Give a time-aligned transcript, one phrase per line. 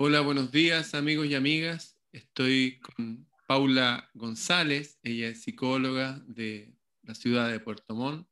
[0.00, 1.98] Hola, buenos días amigos y amigas.
[2.12, 8.28] Estoy con Paula González, ella es psicóloga de la ciudad de Puerto Montt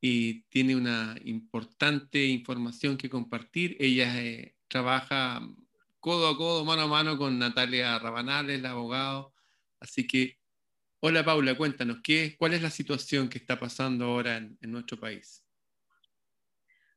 [0.00, 3.76] y tiene una importante información que compartir.
[3.78, 5.40] Ella eh, trabaja
[6.00, 9.32] codo a codo, mano a mano con Natalia Rabanales, la abogado.
[9.78, 10.40] Así que,
[10.98, 15.44] hola Paula, cuéntanos, ¿qué, ¿cuál es la situación que está pasando ahora en nuestro país?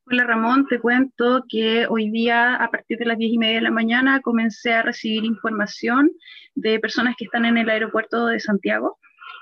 [0.07, 3.61] Hola Ramón, te cuento que hoy día a partir de las diez y media de
[3.61, 6.11] la mañana comencé a recibir información
[6.53, 8.99] de personas que están en el aeropuerto de Santiago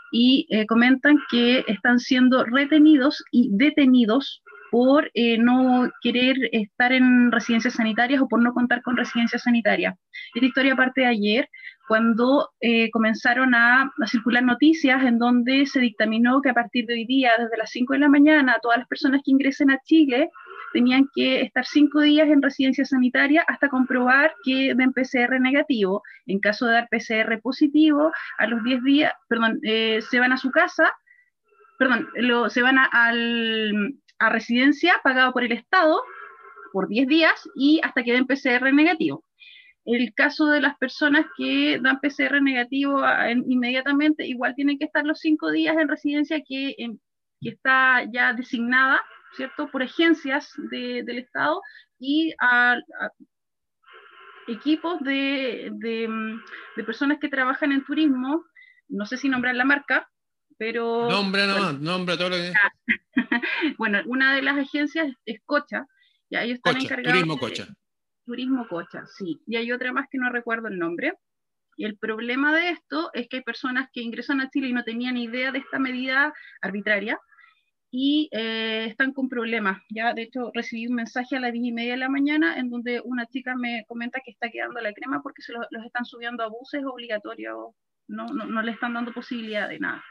[0.10, 4.42] y eh, comentan que están siendo retenidos y detenidos
[4.72, 9.96] por eh, no querer estar en residencias sanitarias o por no contar con residencias sanitarias.
[10.34, 11.50] Esta historia parte de ayer,
[11.90, 16.94] cuando eh, comenzaron a, a, circular noticias en donde se dictaminó que a partir de
[16.94, 20.32] hoy día, desde las 5 de la mañana, todas las personas que ingresen a Chile
[20.74, 26.02] tenían que estar cinco días en residencia sanitaria hasta comprobar que den PCR negativo.
[26.26, 30.38] En caso de dar PCR positivo, a los 10 días, perdón, eh, se van a
[30.38, 30.92] su casa,
[31.78, 32.08] perdón,
[32.50, 36.02] se van a, residencia pagado por el Estado
[36.72, 39.24] por 10 días y hasta que den PCR negativo.
[39.86, 43.02] El caso de las personas que dan PCR negativo
[43.48, 46.74] inmediatamente, igual tienen que estar los cinco días en residencia que
[47.42, 49.02] está ya designada
[49.36, 49.70] ¿cierto?
[49.70, 51.62] Por agencias del Estado
[52.00, 52.78] y a,
[54.48, 58.44] equipos de, de, personas que trabajan en turismo,
[58.90, 60.10] no sé si nombrar la marca,
[60.58, 61.10] pero...
[61.10, 62.54] Nombra no, nombra todo lo que...
[63.78, 65.88] bueno, una de las agencias es Cocha,
[66.30, 67.14] y ellos están encargados...
[67.14, 67.68] Turismo Cocha.
[68.26, 69.42] Turismo Cocha, sí.
[69.48, 71.14] Y hay otra más que no recuerdo el nombre.
[71.76, 74.84] Y el problema de esto es que hay personas que ingresan a Chile y no
[74.84, 77.20] tenían idea de esta medida arbitraria,
[77.96, 79.84] y eh, están con problemas.
[79.88, 82.72] Ya, de hecho, recibí un mensaje a las 10 y media de la mañana en
[82.72, 86.44] donde una chica me comenta que está quedando la crema porque se los, están subiendo
[86.44, 87.56] a buses obligatorios,
[88.08, 90.04] no, no, no, le están dando posibilidad de nada.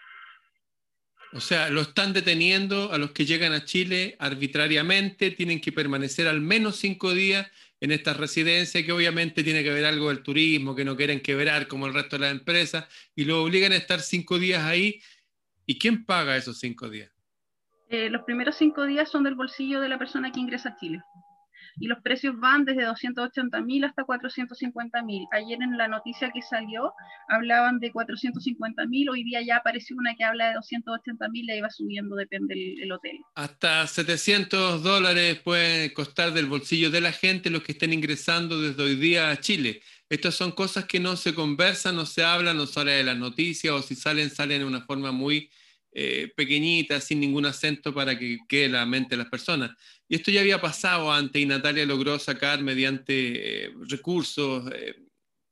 [1.33, 6.29] O sea, lo están deteniendo a los que llegan a Chile arbitrariamente, tienen que permanecer
[6.29, 10.77] al menos cinco días en esta residencia, que obviamente tiene que ver algo del turismo,
[10.77, 12.87] que no quieren quebrar como el resto de las empresas,
[13.17, 15.03] y lo obligan a estar cinco días ahí.
[15.67, 17.11] ¿Y quién paga esos cinco días?
[17.93, 21.03] Eh, los primeros cinco días son del bolsillo de la persona que ingresa a Chile.
[21.77, 25.27] Y los precios van desde 280 mil hasta 450 mil.
[25.31, 26.95] Ayer en la noticia que salió
[27.29, 31.57] hablaban de 450 mil, hoy día ya apareció una que habla de 280 mil, la
[31.57, 33.19] iba subiendo, depende del hotel.
[33.35, 38.83] Hasta 700 dólares puede costar del bolsillo de la gente los que estén ingresando desde
[38.83, 39.83] hoy día a Chile.
[40.09, 43.75] Estas son cosas que no se conversan, no se hablan, no sale de las noticias
[43.75, 45.51] o si salen, salen de una forma muy
[45.95, 49.73] eh, pequeñita, sin ningún acento para que quede la mente de las personas.
[50.09, 54.95] Y esto ya había pasado antes y Natalia logró sacar mediante eh, recursos eh,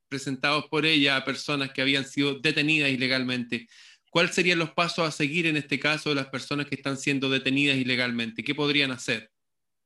[0.09, 3.69] presentados por ella a personas que habían sido detenidas ilegalmente.
[4.09, 7.29] ¿Cuáles serían los pasos a seguir en este caso de las personas que están siendo
[7.29, 8.43] detenidas ilegalmente?
[8.43, 9.31] ¿Qué podrían hacer?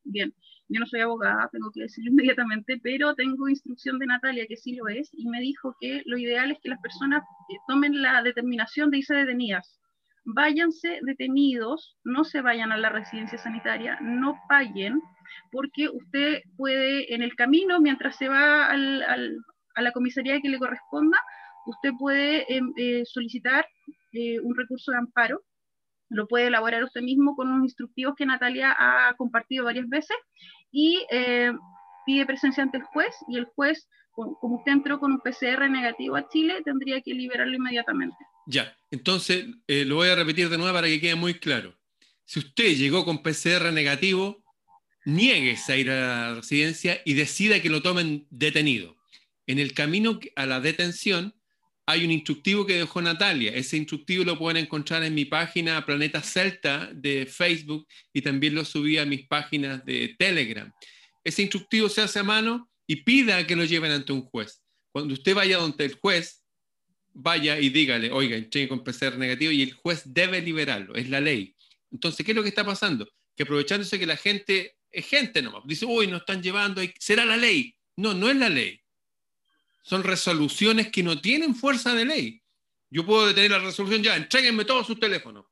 [0.05, 0.33] Bien,
[0.69, 4.77] yo no soy abogada, tengo que decirlo inmediatamente, pero tengo instrucción de Natalia, que sí
[4.77, 7.25] lo es, y me dijo que lo ideal es que las personas
[7.67, 9.81] tomen la determinación de irse detenidas
[10.25, 15.01] váyanse detenidos, no se vayan a la residencia sanitaria, no paguen,
[15.51, 21.19] porque usted puede, en el camino, mientras se va a la comisaría que le corresponda,
[21.67, 23.67] usted puede em, eh, solicitar
[24.13, 25.43] eh, un recurso de amparo,
[26.11, 30.17] lo puede elaborar usted mismo con unos instructivos que Natalia ha compartido varias veces
[30.71, 31.53] y eh,
[32.07, 36.17] pide presencia ante el juez y el juez, como usted entró con un PCR negativo
[36.17, 38.17] a Chile, tendría que liberarlo inmediatamente.
[38.47, 41.79] Ya, entonces eh, lo voy a repetir de nuevo para que quede muy claro.
[42.25, 44.45] Si usted llegó con PCR negativo,
[45.05, 46.01] niegues a ir a
[46.31, 48.97] la residencia y decida que lo tomen detenido.
[49.47, 51.35] En el camino a la detención
[51.87, 53.53] hay un instructivo que dejó Natalia.
[53.53, 58.65] Ese instructivo lo pueden encontrar en mi página Planeta Celta de Facebook y también lo
[58.65, 60.73] subí a mis páginas de Telegram.
[61.23, 64.63] Ese instructivo se hace a mano y pida que lo lleven ante un juez.
[64.93, 66.44] Cuando usted vaya donde el juez,
[67.15, 71.21] vaya y dígale, oiga, entregue con PCR negativo y el juez debe liberarlo, es la
[71.21, 71.55] ley.
[71.91, 73.09] Entonces, ¿qué es lo que está pasando?
[73.37, 77.37] Que aprovechándose que la gente es gente nomás, dice, uy, nos están llevando, será la
[77.37, 77.75] ley.
[77.97, 78.81] No, no es la ley.
[79.83, 82.43] Son resoluciones que no tienen fuerza de ley.
[82.91, 85.47] Yo puedo detener la resolución ya, entréguenme todos sus teléfonos.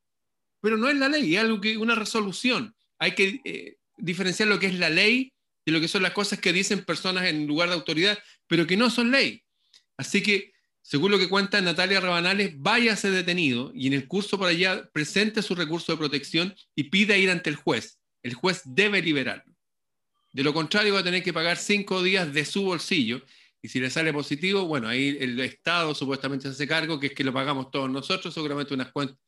[0.61, 2.75] Pero no es la ley, es algo que una resolución.
[2.99, 5.33] Hay que eh, diferenciar lo que es la ley
[5.65, 8.77] de lo que son las cosas que dicen personas en lugar de autoridad, pero que
[8.77, 9.43] no son ley.
[9.97, 10.52] Así que
[10.83, 12.55] según lo que cuenta Natalia Rabanales,
[12.99, 17.17] ser detenido y en el curso por allá presente su recurso de protección y pida
[17.17, 18.01] ir ante el juez.
[18.23, 19.55] El juez debe liberarlo.
[20.33, 23.23] De lo contrario, va a tener que pagar cinco días de su bolsillo.
[23.61, 27.15] Y si le sale positivo, bueno, ahí el Estado supuestamente se hace cargo, que es
[27.15, 29.19] que lo pagamos todos nosotros, seguramente unas cuentas,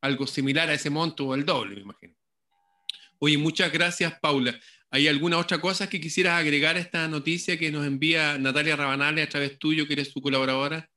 [0.00, 2.14] algo similar a ese monto o el doble, me imagino.
[3.18, 4.58] Oye, muchas gracias, Paula.
[4.90, 9.26] ¿Hay alguna otra cosa que quisieras agregar a esta noticia que nos envía Natalia Rabanales
[9.26, 10.90] a través tuyo, que eres su colaboradora?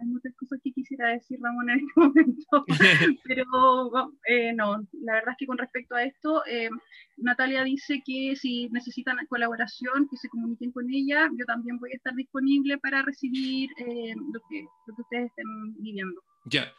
[0.00, 2.64] Hay muchas cosas que quisiera decir, Ramón, en este momento,
[3.24, 6.70] pero eh, no, la verdad es que con respecto a esto, eh,
[7.16, 11.96] Natalia dice que si necesitan colaboración, que se comuniquen con ella, yo también voy a
[11.96, 16.22] estar disponible para recibir eh, lo, que, lo que ustedes estén viviendo.
[16.46, 16.72] Ya,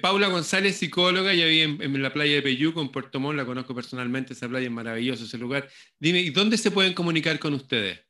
[0.00, 3.74] Paula González, psicóloga, ya vi en, la playa de Peyuco, en Puerto Montt, la conozco
[3.74, 5.68] personalmente, esa playa es maravillosa, ese lugar.
[5.98, 8.00] Dime, ¿y dónde se pueden comunicar con ustedes?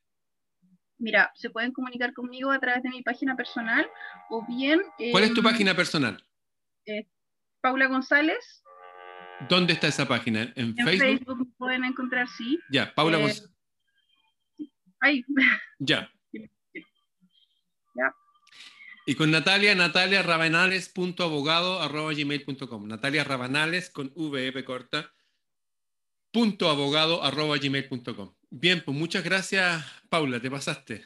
[1.01, 3.91] Mira, se pueden comunicar conmigo a través de mi página personal
[4.29, 4.83] o bien...
[5.11, 6.23] ¿Cuál es tu página personal?
[6.85, 7.09] Eh,
[7.63, 8.63] Paula González.
[9.49, 10.53] ¿Dónde está esa página?
[10.57, 11.49] ¿En, en Facebook?
[11.57, 12.61] pueden encontrar, sí.
[12.71, 13.51] Ya, Paula eh, González.
[15.01, 15.25] Ahí.
[15.79, 16.13] Ya.
[16.35, 18.15] ya.
[19.07, 21.17] Y con Natalia, Natalia gmail.com.
[22.87, 25.15] Natalia Rabanales con VP corta.
[26.31, 28.35] Punto abogado arroba gmail.com.
[28.51, 31.05] Bien, pues muchas gracias, Paula, te pasaste.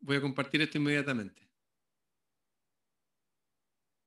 [0.00, 1.42] Voy a compartir esto inmediatamente.